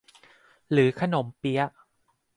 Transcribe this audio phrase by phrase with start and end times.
[0.71, 1.69] หรือขนมเปี๊ยะ